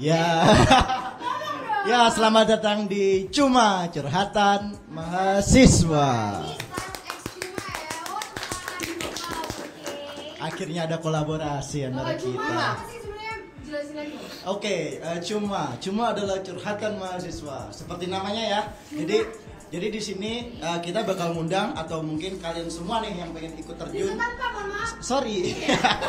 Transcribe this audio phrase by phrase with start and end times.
[0.00, 0.48] Ya.
[1.92, 6.40] ya, selamat datang di Cuma Curhatan Mahasiswa.
[10.40, 12.80] Akhirnya ada kolaborasi antara kita.
[14.48, 17.68] Oke, eh, cuma cuma adalah curhatan mahasiswa.
[17.68, 18.60] Seperti namanya ya.
[18.88, 19.20] Jadi
[19.70, 23.76] jadi di sini eh, kita bakal ngundang atau mungkin kalian semua nih yang pengen ikut
[23.78, 24.18] terjun.
[24.98, 25.54] Sorry.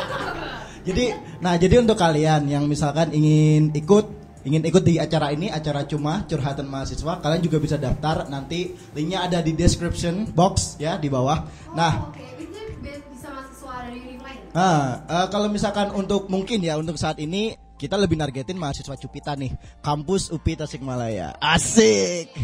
[0.86, 4.06] jadi nah jadi untuk kalian yang misalkan ingin ikut
[4.42, 9.30] ingin ikut di acara ini acara cuma curhatan mahasiswa kalian juga bisa daftar nanti linknya
[9.30, 11.46] ada di description box ya di bawah.
[11.78, 14.40] Nah, Oke, itu bisa mahasiswa dari lain.
[14.50, 19.34] Nah, eh, kalau misalkan untuk mungkin ya untuk saat ini kita lebih nargetin mahasiswa Cupita
[19.34, 19.50] nih,
[19.82, 21.34] kampus UPI Tasikmalaya.
[21.42, 22.30] Asik.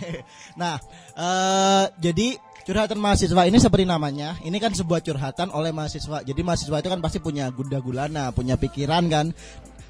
[0.58, 0.82] Nah,
[1.14, 2.34] eh, jadi
[2.66, 6.26] curhatan mahasiswa ini seperti namanya, ini kan sebuah curhatan oleh mahasiswa.
[6.26, 9.30] Jadi mahasiswa itu kan pasti punya gunda gulana, punya pikiran kan.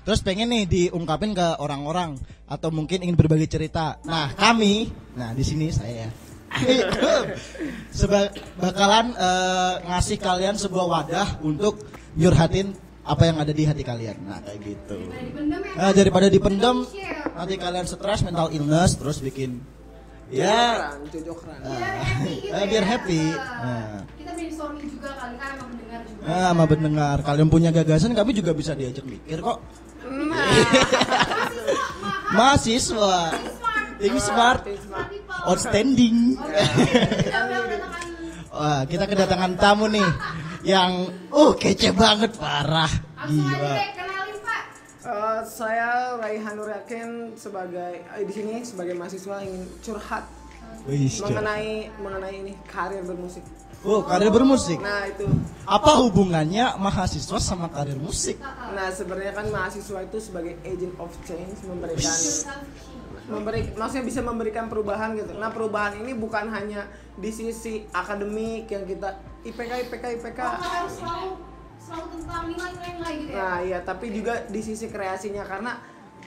[0.04, 3.96] Terus pengen nih diungkapin ke orang-orang atau mungkin ingin berbagi cerita.
[4.04, 6.12] Nah, kami, nah di sini saya
[7.98, 11.80] Seba bakalan eh, ngasih kalian sebuah wadah untuk
[12.16, 12.72] nyurhatin
[13.08, 14.20] apa yang ada di hati kalian.
[14.22, 15.00] Nah, kayak gitu.
[15.00, 15.72] Daripada dipendam ya.
[15.74, 17.32] Nah, daripada dipendam, Share.
[17.32, 19.64] nanti kalian stres, mental illness, terus bikin
[20.28, 21.56] ya cocokran.
[21.64, 22.68] Biar happy gitu eh, ya.
[22.68, 23.22] biar happy.
[23.24, 24.00] Eh, Nah.
[24.12, 26.22] Kita brainstorming juga kali kan sama pendengar juga.
[26.28, 27.16] ah, sama pendengar.
[27.24, 29.58] Kalian punya gagasan, kami juga bisa diajak mikir kok.
[32.28, 33.32] Mahasiswa,
[33.98, 34.62] tim smart,
[35.48, 36.36] outstanding.
[38.48, 40.04] Wah, kita kedatangan tamu nih
[40.68, 42.92] yang uh kece banget parah.
[43.24, 43.72] Gila.
[43.72, 44.62] deh kenalin Pak.
[45.08, 50.28] Eh, saya Raihan Nur Yakin sebagai eh, di sini sebagai mahasiswa ingin curhat
[50.84, 53.40] Wih, mengenai mengenai ini karir bermusik.
[53.86, 54.82] Oh, karir bermusik.
[54.82, 55.22] Nah itu,
[55.62, 58.36] Apa hubungannya mahasiswa sama karir musik?
[58.74, 62.12] nah sebenarnya kan mahasiswa itu sebagai agent of change memberikan
[63.28, 65.36] memberi maksudnya bisa memberikan perubahan gitu.
[65.36, 70.40] Nah perubahan ini bukan hanya di sisi akademik yang kita IPK IPK IPK.
[70.40, 71.30] Oh, harus selalu
[71.78, 73.38] selalu tentang nilai-nilai gitu ya.
[73.38, 75.76] Nah iya tapi juga di sisi kreasinya karena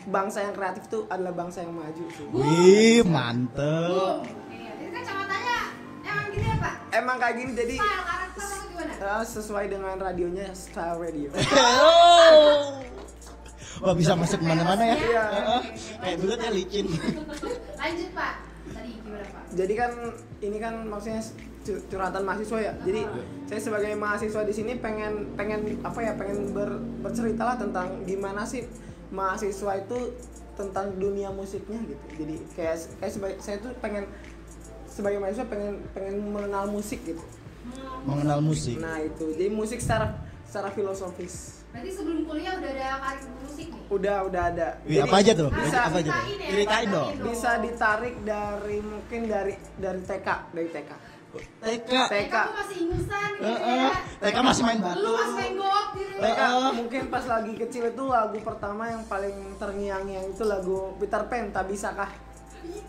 [0.02, 2.26] bangsa yang kreatif tuh adalah bangsa yang maju sih.
[2.30, 4.26] Wih, mantep.
[4.50, 5.58] Iya, kan kacamatanya
[6.02, 6.76] emang Pak.
[6.92, 8.94] Emang kayak gini jadi Style karakter gimana?
[8.94, 11.30] eh, sesuai dengan radionya style radio.
[11.82, 12.82] Oh.
[13.82, 14.96] Wah, bisa masuk ke mana-mana ya?
[14.96, 15.24] Iya.
[15.26, 15.62] Heeh.
[15.98, 16.86] Kayak dulu ya licin.
[17.82, 18.34] Lanjut Pak.
[18.72, 19.44] Tadi gimana Pak?
[19.58, 19.92] Jadi kan
[20.40, 21.22] ini kan maksudnya
[21.66, 22.74] cu- curhatan mahasiswa ya.
[22.86, 23.02] Jadi
[23.50, 28.46] saya sebagai mahasiswa di sini pengen pengen apa ya pengen ber, bercerita lah tentang gimana
[28.46, 28.70] sih
[29.10, 30.14] mahasiswa itu
[30.54, 32.06] tentang dunia musiknya gitu.
[32.22, 34.06] Jadi kayak kayak sebagai saya tuh pengen
[34.86, 37.24] sebagai mahasiswa pengen pengen mengenal musik gitu.
[38.06, 38.78] Mengenal musik.
[38.78, 43.84] Nah itu jadi musik secara secara filosofis Berarti sebelum kuliah udah ada karir musik nih?
[43.90, 44.68] udah udah ada.
[44.82, 45.50] Wih, Jadi apa aja tuh?
[45.50, 46.14] Bisa Apa aja tuh?
[46.18, 47.10] Ceritain ya, Ceritain dong.
[47.22, 50.92] bisa ditarik dari mungkin dari dari TK dari TK.
[51.62, 51.92] TK.
[52.12, 52.36] TK.
[52.36, 53.88] Kamu masih ingusan gitu Heeh.
[53.88, 53.92] ya.
[54.22, 55.00] TK masih main batu.
[55.00, 56.24] Lu masih main golf gitu ya.
[56.28, 56.42] TK
[56.74, 61.66] mungkin pas lagi kecil itu lagu pertama yang paling terngiang-ngiang itu lagu Peter Pan tak
[61.66, 62.12] bisakah
[62.62, 62.80] Lu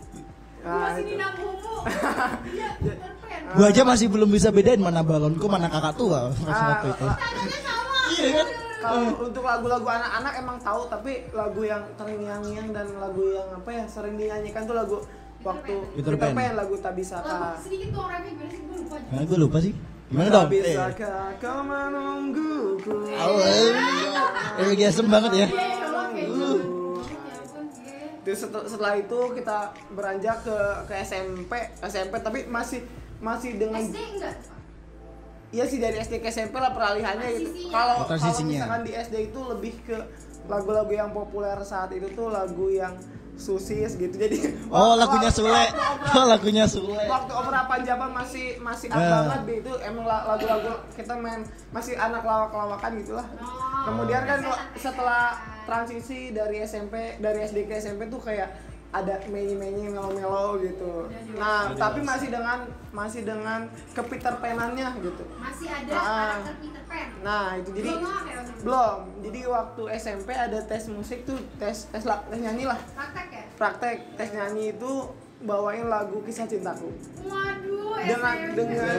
[0.61, 1.11] Nah, masih itu.
[1.13, 1.75] Nina Momo.
[2.55, 3.41] Iya, Peter Pan.
[3.53, 7.03] Gua aja masih belum bisa bedain mana balonku, mana kakak tua Ah, waktu itu.
[7.05, 7.95] Tanyanya sama.
[8.09, 8.47] Iya kan?
[8.83, 13.83] Kalau untuk lagu-lagu anak-anak emang tahu tapi lagu yang terngiang-ngiang dan lagu yang apa ya
[13.87, 14.97] sering dinyanyikan tuh lagu
[15.43, 16.35] waktu Peter Peter, Pan.
[16.35, 16.75] Pan lagu
[17.23, 18.95] Lagu sedikit dong rapnya gimana sih gue lupa.
[18.99, 19.73] Nah, gue lupa sih.
[20.11, 20.47] Gimana dong?
[20.51, 20.75] Eh.
[21.41, 22.95] kau menungguku
[24.53, 25.47] Eh, gesem banget ya.
[25.49, 26.23] Iya, oke.
[26.29, 26.59] Uh.
[27.81, 28.07] Iya.
[28.23, 29.57] Terus setel- setelah itu kita
[29.91, 30.57] beranjak ke
[30.87, 31.51] ke SMP,
[31.83, 32.85] SMP tapi masih
[33.19, 34.35] masih dengan SD enggak?
[35.53, 37.69] Iya sih dari SD ke SMP lah peralihannya gitu.
[37.69, 39.97] Kalau Oh, kalau misalkan di SD itu lebih ke
[40.43, 42.97] lagu-lagu yang populer saat itu tuh lagu yang
[43.33, 44.13] susis gitu.
[44.13, 44.37] Jadi
[44.67, 45.53] Oh, waktu- lagunya waktu Sule.
[45.53, 47.05] opera- Oh, lagunya Sule.
[47.05, 49.09] Waktu opera Panjaban masih masih up Eh.
[49.09, 53.27] banget deh itu emang la- lagu-lagu kita main masih anak lawak-lawakan gitulah.
[53.35, 53.45] Oh,
[53.83, 54.39] Kemudian kan
[54.75, 58.49] setelah transisi dari SMP dari SD ke SMP tuh kayak
[58.93, 61.09] ada menyi-menyi melo-melo gitu.
[61.33, 65.23] Nah, tapi masih dengan masih dengan kepiterpenannya gitu.
[65.35, 66.05] Masih ada Ah.
[66.37, 67.07] karakter Peter Pan.
[67.25, 67.89] Nah, itu jadi
[68.61, 69.25] Belum ya.
[69.25, 72.77] Jadi waktu SMP ada tes musik tuh tes tes, tes nyanyi lah.
[72.93, 73.43] Praktek ya?
[73.57, 74.91] Praktek tes nyanyi itu
[75.43, 76.87] bawain lagu kisah cintaku.
[77.19, 78.55] Waduh, Dengan SMP.
[78.55, 78.97] dengan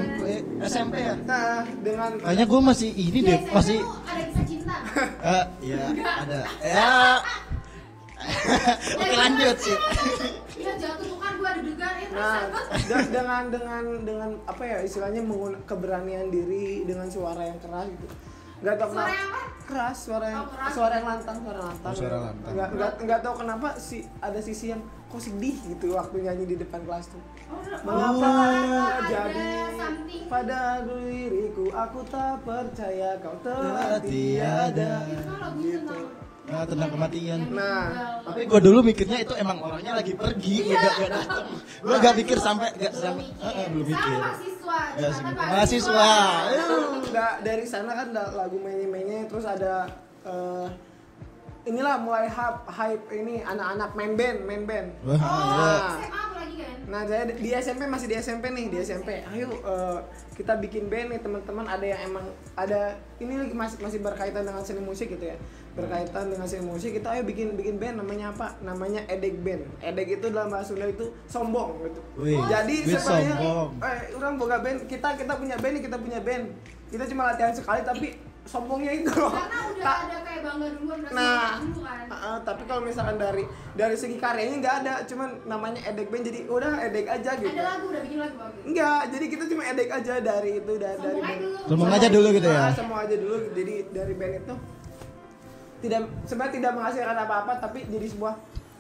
[0.61, 1.15] SMP ya?
[1.25, 4.77] nah dengan Kayaknya gue masih ini deh, masih ada kisah cinta.
[5.33, 6.41] eh ya ada.
[6.61, 6.93] Ya.
[8.97, 9.77] Oke lanjut sih.
[10.55, 12.41] Iya jatuh tuh kan gue deg-degan ya nah
[13.05, 18.07] dengan dengan dengan apa ya istilahnya menggunakan keberanian diri dengan suara yang keras gitu.
[18.57, 19.41] nggak tahu Suara kenapa yang apa?
[19.65, 20.71] keras suara yang Oh, keras.
[20.73, 22.53] suara yang lantang suara lantang Oh, suara lantang.
[22.55, 26.57] nggak nggak nggak tahu kenapa si ada sisi yang kok sedih gitu waktu nyanyi di
[26.57, 29.49] depan kelas tuh Oh, Mengapa ada jadi
[30.25, 35.05] pada diriku aku tak percaya kau Telah tiada.
[35.05, 35.97] Itu lagu Gitu.
[36.45, 37.41] Nah, tentang kematian.
[37.51, 38.21] Nah.
[38.21, 41.47] Tapi gue dulu mikirnya itu emang orangnya lagi pergi, gue gak, gak datang.
[41.81, 44.19] Gue gak pikir sampai gak sampai, eh, eh, belum Sama mikir.
[44.21, 44.79] mahasiswa.
[44.95, 45.41] Ya, ternyata segitu.
[45.41, 46.09] mahasiswa.
[47.05, 49.87] nggak dari sana kan ada lagu mainnya terus ada
[50.25, 50.67] eh,
[51.65, 55.71] inilah mulai hype hype ini anak-anak main band main band Wah, Oh, iya.
[55.97, 56.77] SMA apa lagi kan?
[56.85, 59.23] Nah, saya di SMP masih di SMP nih, di SMP.
[59.25, 59.99] Ayo eh,
[60.35, 61.65] kita bikin band nih teman-teman.
[61.65, 62.81] Ada yang emang ada
[63.17, 65.39] ini masih masih berkaitan dengan seni musik gitu ya.
[65.75, 68.55] Berkaitan dengan seni musik kita ayo bikin bikin band namanya apa?
[68.61, 69.67] Namanya Edek Band.
[69.81, 72.01] Edek itu dalam bahasa Sunda itu sombong gitu.
[72.17, 73.69] Wih, Jadi sebenarnya sombong.
[73.81, 76.45] eh orang boga band, kita kita punya band nih, kita punya band.
[76.87, 78.07] Kita cuma latihan sekali tapi
[78.45, 79.33] sombongnya itu loh.
[79.33, 82.07] Karena udah Tak- ada kayak bangga duluan Nah, dulu kan.
[82.07, 83.43] uh, tapi kalau misalkan dari
[83.75, 87.51] dari segi karyanya nggak ada, cuman namanya edek band jadi udah edek aja gitu.
[87.51, 88.63] Ada lagu udah bikin lagu bagus.
[88.63, 91.43] Enggak, jadi kita cuma edek aja dari itu dari dari Sombong aja band.
[91.43, 91.59] dulu.
[91.67, 92.61] Sombong aja dulu gitu ya?
[92.61, 93.37] Ah, Semua aja dulu.
[93.51, 94.55] Jadi dari band itu
[95.85, 98.35] tidak sebenarnya tidak menghasilkan apa-apa tapi jadi sebuah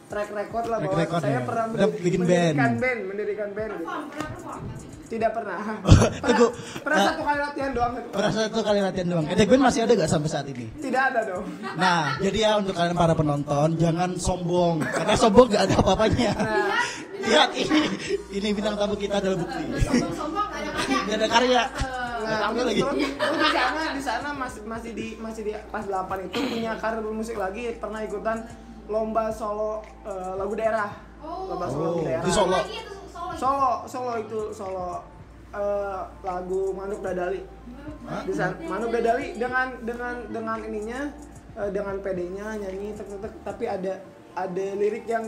[0.04, 1.40] track record lah Track bahwa record saya ya.
[1.42, 2.74] pernah Udah mendiri- bikin mendirikan band.
[2.78, 3.84] band, mendirikan band gitu.
[3.84, 4.62] Pernah perform.
[5.04, 5.58] Tidak pernah.
[6.26, 6.46] Tunggu.
[6.50, 7.06] pernah, pernah Ah.
[7.06, 7.92] satu kali latihan doang.
[7.94, 8.08] kali.
[8.10, 9.24] Pernah satu kali latihan doang.
[9.26, 10.64] Edek Band masih ada gak sampai saat ini?
[10.74, 11.44] Tidak ada dong.
[11.74, 16.32] Nah, jadi ya untuk kalian para penonton jangan sombong karena sombong gak ada apa-apanya.
[16.34, 16.68] Nah,
[17.20, 17.78] Lihat ini,
[18.34, 19.64] ini bintang tamu kita adalah bukti.
[19.78, 20.98] Sombong-sombong gak ada karya.
[21.04, 21.62] Gak ada karya.
[22.26, 22.82] Tamu terus, lagi.
[23.14, 27.36] di sana di sana masih masih di masih di kelas 8 itu punya karir bermusik
[27.36, 28.38] lagi pernah ikutan
[28.84, 30.90] lomba solo eh, lagu daerah.
[31.18, 31.48] Oh.
[31.48, 32.22] Lomba solo lagu Oh, daerah.
[32.22, 32.58] di Solo.
[33.34, 33.72] Solo.
[33.84, 34.88] Solo, itu solo
[35.50, 37.40] eh, lagu Manuk Dadali.
[38.22, 41.00] Di sana Manuk Dadali dengan dengan dengan ininya
[41.54, 43.94] eh, dengan PD-nya nyanyi tek, tek, tek, tapi ada
[44.34, 45.24] ada lirik yang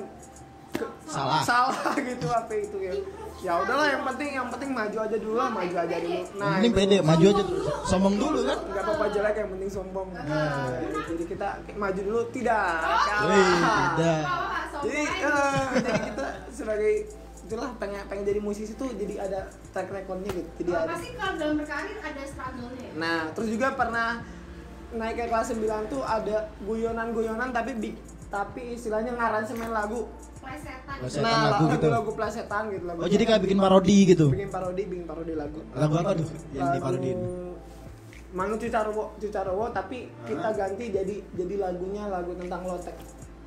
[0.68, 1.40] ke- Salah.
[1.40, 2.92] salah gitu apa itu ya.
[3.36, 6.16] Ya udahlah yang penting yang penting maju aja dulu lah, maju aja dulu.
[6.16, 6.78] Yang penting itu.
[6.78, 7.62] pede, maju aja dulu.
[7.84, 8.58] Sombong dulu kan?
[8.66, 10.66] nggak apa-apa jelek yang penting sombong Nah,
[11.06, 12.64] jadi kita maju dulu tidak
[13.22, 14.20] Wih, kalah tidak.
[14.22, 16.92] Apa-apa, sombong jadi eh, jadi kita sebagai
[17.46, 19.40] itulah pengen pengen jadi musisi tuh jadi ada
[19.70, 22.92] track recordnya gitu jadi Oh, ada Pasti kalau dalam berkarir ada struggle-nya ya?
[22.96, 24.08] nah terus juga pernah
[24.88, 27.70] naik ke kelas 9 tuh ada guyonan-guyonan tapi
[28.36, 30.00] tapi istilahnya ngaransemen lagu
[30.44, 30.96] Plesetan.
[31.00, 31.24] Plesetan.
[31.24, 31.88] nah lagu gitu.
[31.88, 34.26] lagu plesetan gitu lagu Oh, jadi kayak bikin parodi gitu.
[34.28, 37.18] bikin parodi bikin parodi lagu Lagu apa tuh yang diparodiin?
[38.36, 42.92] Manu Cicarowo, Cicarowo tapi kita ganti jadi jadi lagunya lagu tentang lotek.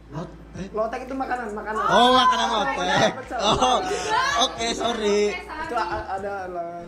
[0.10, 0.74] Lotek.
[0.74, 1.84] Lotek itu makanan, makanan.
[1.94, 3.12] Oh, makanan lotek.
[3.38, 3.78] Oh,
[4.50, 5.38] oke, sorry.
[5.38, 6.82] Itu ada lah.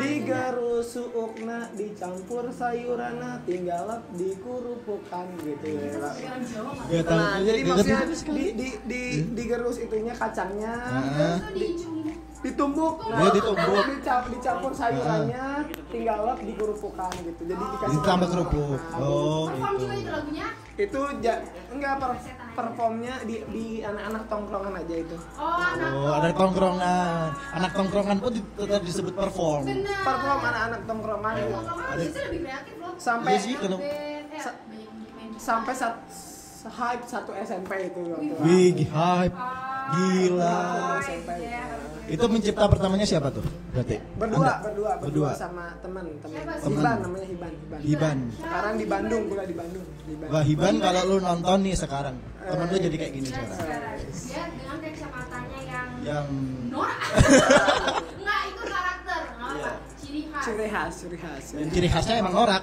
[0.00, 0.30] Sunda makanan Di Sunda.
[0.30, 5.90] garus suukna dicampur sayurana tinggalap di kurupukan gitu ya.
[5.92, 6.14] Nggak?
[6.88, 7.16] Gak tahu.
[7.16, 9.02] Nah, jadi maksudnya di di di
[9.34, 11.02] digerus itunya kacangnya, Ah.
[11.10, 11.94] Terus tuh diincung.
[12.40, 13.84] ditumbuk, Dia ditumbuk.
[13.92, 15.46] dicampur, dicampur sayurannya,
[15.86, 17.42] tinggalap di kurupukan gitu.
[17.44, 18.80] Jadi dikasih Ditambah kerupuk.
[18.80, 20.00] Nah, Oh, Perform juga gitu.
[20.00, 20.46] itu lagunya.
[20.74, 21.34] itu ja,
[21.68, 22.10] enggak per,
[22.52, 25.90] performnya di di anak-anak tongkrongan aja itu Oh, anak.
[25.92, 27.26] Oh, ada tongkrongan.
[27.52, 29.62] Anak tongkrongan pun di- tetap disebut perform.
[29.64, 30.00] Benar.
[30.02, 32.92] perform anak-anak tongkrongan itu Tongkrongan Ada- justru lebih kreatif loh.
[32.96, 35.38] sampai Iya sih, kalau- Sa- gitar.
[35.38, 35.96] sampai saat
[36.62, 39.32] hype satu SMP itu waktu Big hype.
[39.32, 40.60] Ah, Gila.
[41.00, 41.28] SMP.
[42.10, 43.44] Itu pencipta pertamanya siapa tuh?
[43.70, 43.96] Berarti.
[44.14, 44.54] berdua Anda?
[44.60, 45.30] berdua Berdua.
[45.30, 46.64] berdua sama teman teman Siapa sih?
[46.64, 46.74] Teman.
[46.76, 48.18] Hiban namanya Hiban Hiban Hiban.
[48.36, 52.16] sekarang di Bandung kuliah di Bandung di Bandung Wah, Hiban kalau lu nonton nih sekarang.
[52.40, 53.94] Temen lu jadi kayak gini Dan sekarang.
[54.02, 56.26] dia dengan kacamatanya yang Yang
[56.66, 56.98] norak.
[58.18, 59.20] Enggak, itu karakter.
[59.30, 59.66] Enggak Iya.
[59.66, 59.72] apa.
[60.00, 60.42] Ciri khas.
[60.42, 62.62] ciri khas ciri khas yang ciri khasnya emang norak.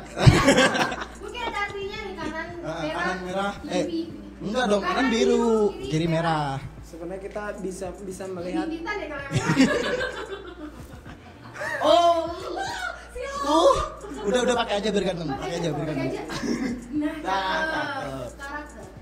[1.23, 2.93] Mungkin ada artinya nih kanan Ah, merah.
[2.93, 3.53] kanan merah.
[3.65, 4.01] Eh, kiri.
[4.39, 5.47] enggak dong, kanan biru,
[5.81, 6.57] kiri merah.
[6.87, 8.63] Sebenarnya kita bisa bisa melihat
[11.77, 12.29] Oh,
[13.09, 13.49] Silau.
[13.49, 13.75] uh,
[14.23, 15.29] udah udah pakai aja biar ganteng.
[15.31, 16.09] Pakai aja biar Pakai ganteng.
[16.09, 16.21] aja.
[16.97, 18.25] Nah, Nah.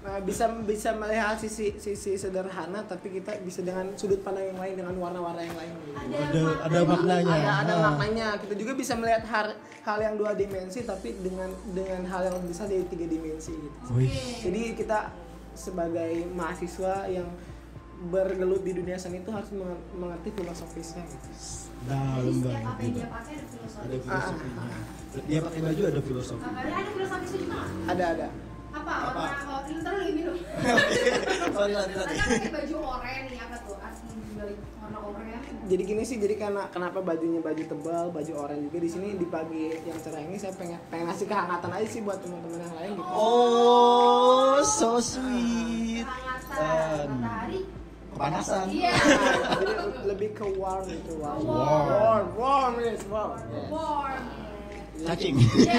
[0.06, 4.76] Nah, bisa bisa melihat sisi sisi sederhana tapi kita bisa dengan sudut pandang yang lain
[4.78, 5.72] dengan warna-warna yang lain.
[5.98, 7.34] Ada ada maknanya.
[7.34, 7.82] Ada ada Ah.
[7.90, 8.28] maknanya.
[8.38, 9.48] Kita juga bisa melihat hal
[9.82, 13.78] hal yang dua dimensi tapi dengan dengan hal yang bisa di tiga dimensi gitu.
[14.46, 15.10] Jadi kita
[15.52, 17.26] sebagai mahasiswa yang
[18.06, 21.30] bergelut di dunia seni itu harus menge- mengerti filosofisnya gitu.
[21.30, 23.86] Jadi Dalam setiap apa yang dia pakai ada filosofi.
[23.86, 24.78] Ada filosofinya.
[25.26, 26.42] Dia pakai baju ada filosofi.
[26.42, 27.92] Kabarnya ada filosofisnya juga nggak?
[27.92, 28.28] Ada ada.
[28.76, 28.94] Apa?
[29.08, 29.24] Apa?
[29.48, 30.36] Oh, ini terus lagi minum.
[31.56, 32.14] Sorry lagi tadi.
[32.14, 33.76] Ada pakai baju oranye nih apa tuh?
[34.36, 35.34] Balik warna oranye
[35.66, 39.26] jadi gini sih jadi karena kenapa bajunya baju tebal baju oranye juga di sini di
[39.26, 42.92] pagi yang cerah ini saya pengen pengen ngasih kehangatan aja sih buat teman-teman yang lain
[42.94, 46.06] gitu Oh, so sweet.
[46.06, 47.60] kehangatan matahari
[48.16, 48.66] Kepanasan.
[48.70, 48.96] iya
[50.04, 51.86] lebih ke warm gitu warm Warm.
[51.86, 53.68] warm warm yes warm yes.
[53.68, 54.24] warm
[54.96, 55.36] Cacing.
[55.36, 55.76] Iya.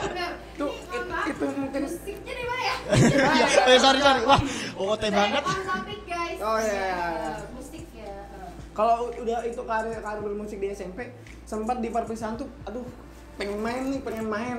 [0.58, 2.76] Tuh, itu- itu mungkin- musiknya di mana ya?
[2.96, 4.24] Iya, eh sorry sorry.
[4.24, 4.40] Wah,
[4.74, 5.44] OT banget.
[6.06, 6.38] Guys.
[6.40, 7.32] Oh, iya, iya, iya.
[7.52, 8.16] Musik ya.
[8.72, 11.12] kalau udah itu karir karir bermusik di SMP
[11.44, 12.82] sempat di perpisahan tuh aduh
[13.34, 14.58] pengen main nih pengen main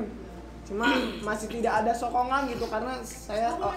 [0.65, 0.89] cuma
[1.21, 3.73] masih tidak ada sokongan gitu karena saya Oh, oh,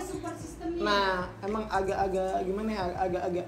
[0.78, 3.46] nah emang agak-agak gimana ya agak-agak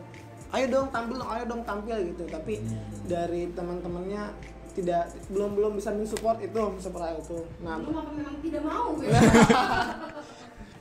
[0.51, 2.61] ayo dong tampil dong ayo dong tampil gitu tapi
[3.05, 4.29] dari teman-temannya
[4.71, 9.19] tidak belum belum bisa mensupport itu seperti itu nah Belum apa memang tidak mau ya?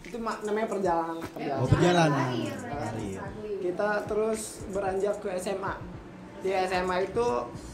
[0.04, 2.10] itu ma- namanya perjalanan perjalanan Oh, perjalanan.
[2.10, 2.30] Ya kan?
[2.30, 2.54] Karir.
[3.16, 3.58] Struggle.
[3.60, 5.74] kita terus beranjak ke SMA
[6.39, 7.28] di SMA itu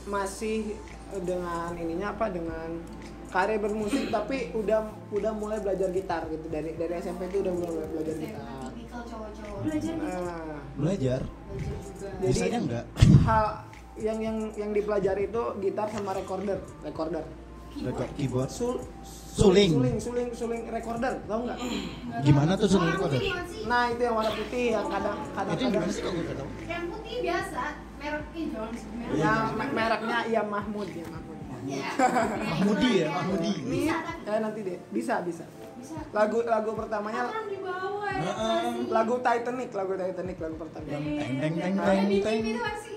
[0.05, 0.57] masih
[1.17, 2.81] dengan ininya apa dengan
[3.35, 4.79] karir bermusik tapi udah
[5.11, 8.43] udah mulai belajar gitar gitu dari dari SMP itu udah mulai belajar gitar.
[9.59, 11.21] Belajar nah, Belajar.
[12.15, 12.85] Jadi- Bisanya enggak?
[13.21, 13.45] hal
[13.97, 17.27] yang yang yang dipelajari itu gitar sama recorder recorder
[17.75, 18.47] Record keyboard.
[18.47, 18.79] Sul,
[19.35, 19.67] Suling.
[19.69, 21.59] suling suling suling recorder tau nggak
[22.23, 23.19] Gimana tuh suling recorder?
[23.67, 26.23] nah itu yang warna putih yang kadang kadang Itu yang kadang gimana sih kok gue
[26.23, 26.49] nggak tahu?
[26.63, 27.61] Yang putih biasa,
[27.99, 29.15] merek ini jangan disebut merek.
[29.17, 31.35] yang me- mereknya ya Mahmud ya Mahmud.
[31.67, 33.51] Mahmudi ya, Mahmudi.
[33.65, 35.45] Bisa, tapi- ya nanti deh bisa bisa
[35.75, 35.97] Bisa.
[36.11, 38.31] lagu lagu pertamanya Tangan di bawah ya.
[38.87, 42.37] Lagu Titanic lagu Titanic lagu pertama Teng teng teng teng bibit teng.
[42.43, 42.95] itu masih.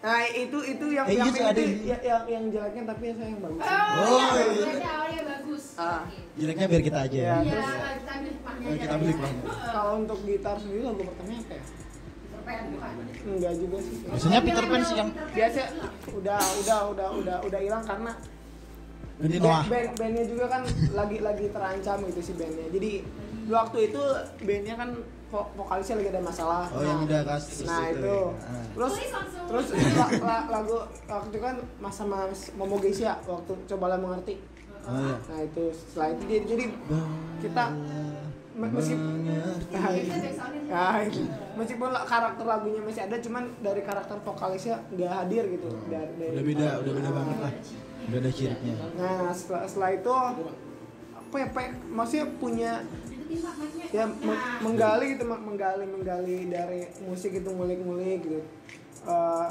[0.00, 3.28] nah itu itu yang Eh, yang gitu, ada yang- ya- yang yang jeleknya tapi saya
[3.28, 4.24] yang bagus Oh, Oh, iya.
[4.46, 4.64] iya.
[4.64, 5.64] Berarti awalnya bagus.
[5.76, 6.02] Ah.
[6.34, 7.18] Jeleknya biar kita aja.
[7.18, 7.24] Ya.
[7.26, 7.36] ya.
[7.38, 7.68] Iya, terus-
[8.80, 9.24] kita Oh, pangnya.
[9.66, 11.64] kalau untuk gitar sendiri lagu pertamanya apa ya.
[13.22, 13.94] Enggak juga sih.
[14.02, 15.60] Biasanya Peter Pan sih yang- biasa.
[16.10, 18.12] Udah udah udah udah udah hilang karena
[19.20, 20.62] Ini band, bandnya juga kan
[20.94, 22.66] lagi lagi terancam gitu sih bandnya.
[22.72, 22.90] Jadi
[23.46, 24.02] waktu itu
[24.40, 24.90] bandnya kan
[25.28, 26.64] vo- vokalisnya lagi ada masalah.
[26.70, 28.08] Oh, yang udah kasus nah itu itu.
[28.08, 28.32] ya.
[28.48, 28.64] Ah.
[28.72, 28.94] terus
[29.44, 34.40] terus la- la- lagu waktu itu kan masa mas Momo Geisha waktu cobalah mengerti.
[34.80, 35.16] Oh iya.
[35.20, 35.64] nah itu.
[35.68, 36.64] Setelah itu jadi
[37.38, 37.64] kita
[38.62, 38.92] nah, Itu itu.
[38.92, 40.70] backsoundnya.
[40.70, 41.20] Nah, itu.
[41.56, 46.32] meskipun la- karakter lagunya masih ada cuman dari karakter vokalisnya nggak hadir gitu dari, dari-
[46.32, 47.52] Udah beda, udah beda banget lah.
[48.02, 48.74] Udah ada ciriknya.
[48.94, 50.12] nah setelah, setelah itu
[51.30, 51.46] apa ya
[51.88, 52.72] maksudnya punya
[53.88, 54.58] ya me- Nah.
[54.60, 58.40] menggali gitu menggali menggali dari musik itu ngulik-ngulik gitu
[59.00, 59.48] Eh,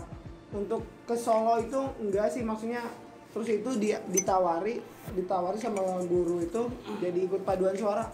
[0.51, 2.85] untuk ke Solo itu enggak sih maksudnya
[3.29, 4.77] terus itu dia ditawari
[5.11, 8.05] ditawari sama guru itu jadi ikut paduan suara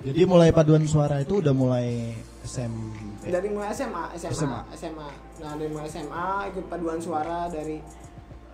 [0.00, 3.28] Jadi mulai paduan suara itu udah mulai SMP.
[3.28, 4.60] dari mulai SMA SMA SMA.
[4.72, 7.76] SMA, nah dari mulai SMA ikut paduan suara dari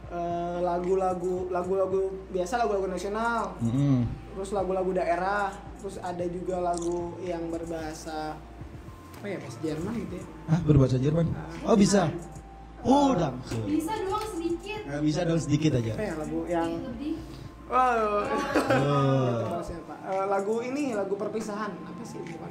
[0.09, 4.03] eh, lagu-lagu lagu-lagu biasa lagu-lagu nasional Mm-mm.
[4.35, 8.35] terus lagu-lagu daerah terus ada juga lagu yang berbahasa
[9.17, 11.27] apa ya bahasa Jerman gitu ya Hah, berbahasa Jerman?
[11.63, 12.11] Oh bisa.
[12.83, 13.59] Oh, dangsu.
[13.67, 14.79] Bisa doang sedikit.
[15.03, 15.91] Bisa dong sedikit aja.
[15.95, 17.15] apa ya lagu yang Lebih.
[17.69, 18.23] Oh,
[18.69, 19.59] Oh.
[20.07, 22.51] Eh, lagu ini lagu perpisahan apa sih bukan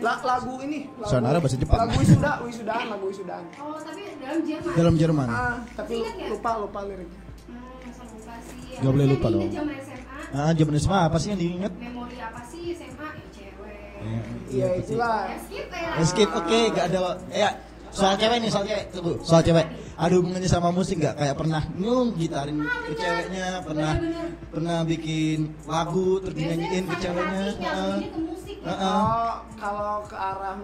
[0.00, 1.76] La- lagu ini lagu, Sonara bahasa Jepang.
[1.78, 4.72] lagu wisuda wisudaan lagu wisudaan Oh, tapi dalam Jerman.
[4.74, 5.28] Dalam Jerman.
[5.28, 6.30] ah tapi Ingat nggak?
[6.32, 8.74] lupa lupa liriknya Hmm, masa lupa sih.
[8.74, 9.52] Nggak boleh lupa diingat dong.
[9.52, 10.18] Zaman SMA.
[10.34, 11.72] Ah, zaman SMA apa sih yang diinget?
[11.76, 13.08] Memori apa sih SMA?
[13.12, 14.22] Ya cewek.
[14.48, 15.90] iya itulah Ya skip ya.
[15.94, 16.98] Eh, skip, oke, gak ada.
[17.30, 17.48] Ya,
[17.94, 18.84] soal cewek nih, soal cewek.
[18.90, 19.66] Tunggu, soal cewek.
[19.94, 21.14] Ada hubungannya sama musik nggak?
[21.14, 23.92] Kayak pernah nyung gitarin ke ceweknya, pernah
[24.50, 27.44] pernah bikin lagu terus dinyanyiin ke ceweknya.
[27.56, 27.74] Ya.
[28.64, 28.96] Heeh.
[28.96, 30.56] oh kalau ke arah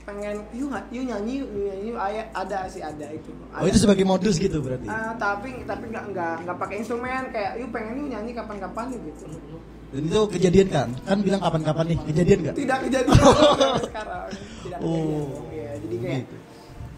[0.00, 4.02] pengen yuk nggak yuk nyanyi yuk nyanyi ayah ada sih ada itu Oh itu sebagai
[4.02, 4.88] modus gitu berarti.
[4.88, 9.28] Ah, tapi tapi nggak nggak nggak pakai instrumen kayak yuk pengen yuk nyanyi kapan-kapan gitu
[9.90, 10.88] Dan itu kejadian kan?
[11.02, 12.54] Kan bilang kapan-kapan nih, kejadian nggak?
[12.56, 13.18] tidak kejadian
[13.86, 14.26] sekarang
[14.64, 15.28] tidak Oh.
[15.44, 16.36] kejadian ya jadi kayak Gitu.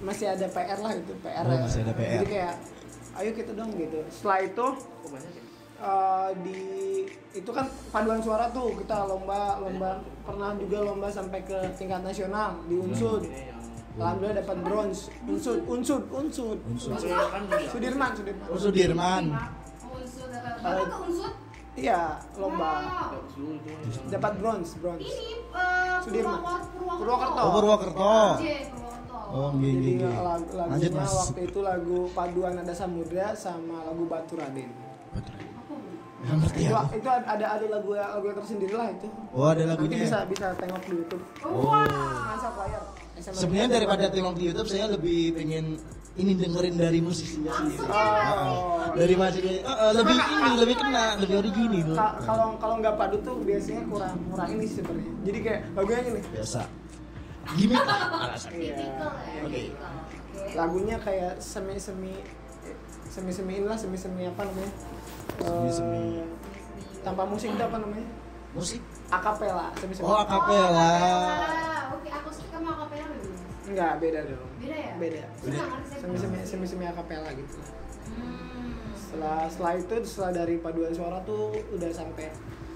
[0.03, 1.61] Masih ada PR lah gitu PR Oh, ya.
[1.63, 2.11] masih ada PR.
[2.19, 2.55] jadi kayak
[3.15, 4.67] ayo kita dong gitu setelah itu
[5.79, 6.61] eh, di
[7.33, 9.91] itu kan paduan suara tuh kita lomba lomba
[10.23, 13.23] pernah juga lomba sampai ke tingkat nasional di unsud
[13.93, 16.97] alhamdulillah dapat bronze unsud unsud unsud Unsud.
[17.69, 19.25] Sudirman Sudirman Oh Sudirman.
[19.93, 20.27] Unsur
[20.89, 21.31] ke unsur?
[21.73, 22.73] iya lomba
[24.09, 26.41] dapat bronze bronze Ini eh, Sudirman.
[26.41, 26.99] Purwokerto.
[26.99, 27.41] Purwokerto.
[27.41, 28.13] Oh Purwokerto.
[29.33, 30.13] Oh gini Jadi gini.
[30.13, 31.13] lag- Lanjut lagunya mas.
[31.17, 34.69] waktu itu lagu paduan nada samudra sama lagu Batu Raden.
[35.11, 35.75] Apa?
[36.23, 36.93] Nggak ngerti itu, aku.
[36.95, 39.09] itu ada ada lagu lagu tersendiri lah itu.
[39.33, 39.97] Oh ada Nanti lagunya.
[39.99, 41.23] bisa bisa tengok di YouTube.
[41.43, 41.73] Oh,
[42.53, 42.83] player.
[43.15, 45.81] SMA Sebenarnya daripada tengok di YouTube saya lebih pengen
[46.13, 47.89] ini dengerin dari musisinya sendiri.
[47.89, 48.85] Oh.
[48.93, 51.41] Dari mahasiswa eh, eh, lebih ini lebih kena, lebih.
[51.97, 56.21] Ka- kalau kalau nggak padu tuh biasanya kurang kurang ini sebenarnya jadi kayak lagunya gini
[56.31, 56.61] Biasa.
[57.55, 58.51] Gimik lah alasan.
[58.55, 58.75] Iya.
[59.43, 59.63] Oke.
[59.63, 59.63] Oke.
[60.53, 62.13] lagunya kayak semi semi
[63.07, 64.73] semi semi inilah semi semi apa namanya
[65.35, 66.19] Semi-semi.
[66.19, 66.27] Eh,
[67.01, 68.05] tanpa musik itu apa namanya
[68.53, 68.81] Musik.
[69.09, 70.77] akapela semi semi Oh, akapela.
[70.93, 73.33] Ah, Oke, aku suka sama akapela dulu.
[73.65, 74.93] enggak beda dong Beda ya?
[74.99, 75.63] beda saya
[75.97, 77.57] semi semi semi semi akapela gitu
[78.03, 78.75] Hmm.
[78.93, 82.29] setelah setelah itu setelah dari paduan suara tuh udah sampai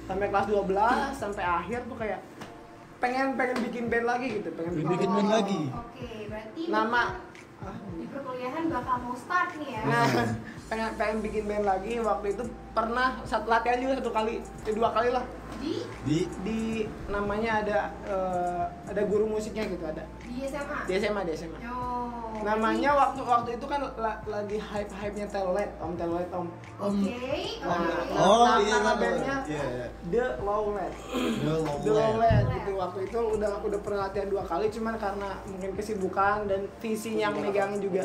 [0.06, 0.64] sampai kelas 12
[1.12, 2.20] sampai akhir tuh kayak
[2.96, 5.60] pengen pengen bikin band lagi gitu pengen Pengen bikin band lagi.
[5.72, 7.02] Oke, berarti nama.
[7.98, 9.82] di perkuliahan bakal mau start nih ya.
[9.88, 10.06] Nah,
[10.70, 11.92] pengen pengen bikin band lagi.
[11.98, 12.44] Waktu itu
[12.76, 15.24] pernah satu latihan juga satu kali, eh, dua kali lah.
[15.58, 15.82] Di?
[16.04, 16.18] Di?
[16.44, 16.60] Di
[17.10, 20.78] namanya ada eh, ada guru musiknya gitu ada di SMA.
[20.84, 21.58] di SMA di SMA.
[21.64, 22.04] Oh.
[22.38, 26.46] Namanya waktu waktu itu kan la- lagi hype hype nya telolet om telolet om.
[26.76, 27.16] Oke,
[27.58, 28.14] Nah, oke.
[28.14, 29.00] Oh, nama, iya, nama tahu.
[29.00, 29.86] bandnya Iya, iya.
[30.06, 30.92] The Lowlet.
[31.40, 32.44] The The Lowlet.
[32.46, 37.16] Gitu waktu itu udah udah pernah latihan dua kali cuman karena mungkin kesibukan dan visi
[37.16, 38.04] yang megangin juga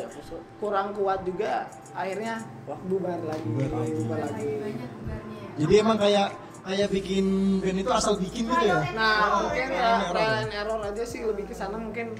[0.56, 2.40] kurang kuat juga akhirnya
[2.82, 3.92] bubar lagi Bubar lagi.
[3.94, 4.52] bubar Lagi lagi.
[4.56, 5.40] banyak bubarnya.
[5.52, 6.28] Jadi emang kayak
[6.62, 7.24] kayak bikin
[7.58, 8.78] band itu asal bikin gitu ya?
[8.92, 10.14] Nah, Oh, mungkin trial and error.
[10.14, 12.14] trial and error aja sih lebih ke sana mungkin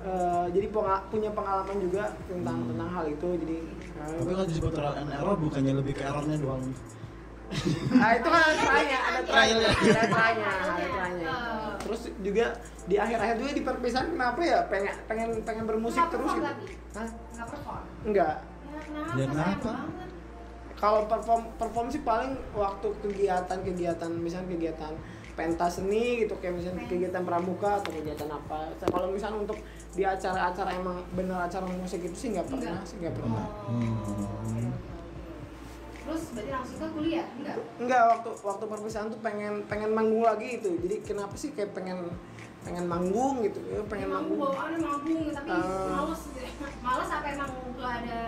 [0.00, 0.66] uh, jadi
[1.04, 2.68] punya pengalaman juga tentang Hmm.
[2.70, 3.56] tentang hal itu jadi
[3.98, 6.62] uh, Tapi kalau disebut trial and error bukannya lebih ke errornya doang.
[7.90, 9.70] nah itu kan ada trialnya ada trialnya Trialnya.
[9.72, 11.34] ada trialnya ada trialnya
[11.78, 12.46] terus juga
[12.84, 16.44] di akhir-akhir juga di perpisahan kenapa ya pengen pengen pengen bermusik Nggak terus gitu?
[16.92, 17.08] Hah?
[17.08, 17.84] Nggak perform.
[18.04, 18.34] enggak
[18.68, 19.00] Ya, kenapa?
[19.00, 19.70] Ya, Sayang kenapa?
[19.72, 20.10] banget.
[20.78, 24.94] Kalau perform perform sih paling waktu kegiatan-kegiatan misalnya kegiatan
[25.34, 29.58] pentas seni gitu kayak misalnya kegiatan pramuka atau kegiatan apa So, kalau misalnya untuk
[29.92, 32.86] di acara-acara emang bener acara musik itu sih nggak pernah Enggak.
[32.86, 33.78] sih nggak pernah Oh,
[34.42, 34.62] oke.
[36.00, 37.26] Terus berarti langsung ke kuliah?
[37.36, 37.56] Enggak.
[37.76, 42.08] enggak waktu waktu perpisahan tuh pengen pengen manggung lagi itu jadi kenapa sih kayak pengen
[42.58, 45.86] pengen manggung gitu ya pengen manggung manggung bawaannya manggung tapi Ah.
[45.94, 46.22] males
[46.86, 48.20] males apa emang gak ada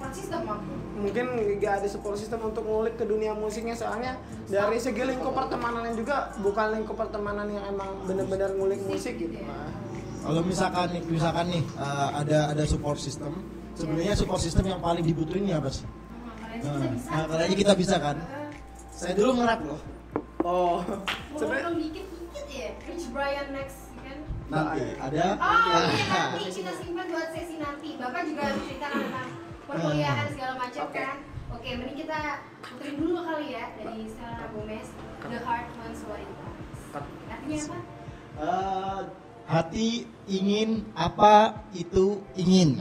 [0.00, 1.24] support system manggung mungkin
[1.60, 4.16] nggak ada support system untuk ngulik ke dunia musiknya soalnya
[4.48, 9.16] dari segi lingkup pertemanan juga bukan lingkup pertemanan yang emang bener-bener ngulik musik.
[9.16, 9.36] gitu.
[9.44, 9.68] Nah,
[10.20, 13.32] Kalau misalkan nih, misalkan nih uh, ada ada support system,
[13.72, 15.84] sebenarnya support system yang paling dibutuhin ini apa sih?
[15.88, 18.16] makanya Nah, kita bisa nah, kayaknya kita bisa kan?
[18.92, 19.80] Saya dulu ngerap loh.
[20.44, 20.76] oh.
[21.32, 22.68] Mau sebenarnya dikit dikit ya?
[22.84, 24.18] Rich Brian next ya kan?
[24.50, 25.24] Nanti ada.
[25.40, 25.56] oh
[25.88, 26.36] iya Ah.
[26.36, 27.88] nanti kita simpan buat sesi nanti.
[27.96, 29.28] Bapak juga harus ceritakan tentang
[29.70, 30.98] perkuliahan segala macam Oke.
[30.98, 31.16] kan
[31.54, 32.18] oke mending kita
[32.66, 34.88] puterin dulu kali ya dari Selena Gomez
[35.22, 36.80] The Heart Wants What It Wants
[37.30, 38.00] artinya apa
[38.40, 39.00] Eh,
[39.44, 42.80] hati ingin apa itu ingin.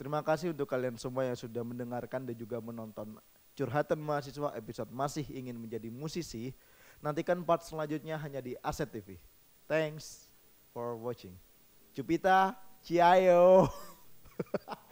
[0.00, 3.20] Terima kasih untuk kalian semua yang sudah mendengarkan dan juga menonton
[3.52, 6.56] curhatan mahasiswa episode masih ingin menjadi musisi.
[7.04, 9.20] Nantikan part selanjutnya hanya di Aset TV.
[9.68, 10.32] Thanks
[10.72, 11.36] for watching.
[11.96, 13.72] Cupita, Ciao.